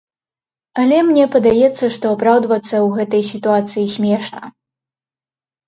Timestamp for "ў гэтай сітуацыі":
2.63-3.85